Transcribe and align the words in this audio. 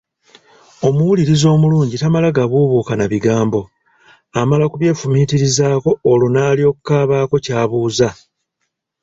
Omuwuliriza 0.87 1.47
omulungi 1.55 1.95
tamala 2.01 2.29
gabuubuuka 2.37 2.93
na 2.97 3.05
bigambo, 3.11 3.61
amala 4.39 4.65
kubyefumiitirizaako 4.71 5.89
olwo 6.11 6.27
n’alyoka 6.33 6.91
abaako 7.03 7.35
ky’abuuza. 7.45 8.09